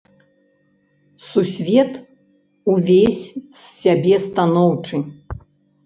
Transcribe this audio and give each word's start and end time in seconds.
Сусвет 1.27 1.93
увесь 2.75 3.23
з 3.37 3.65
сябе 3.81 4.15
станоўчы. 4.29 4.95